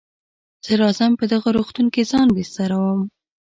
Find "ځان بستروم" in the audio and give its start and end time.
2.11-2.99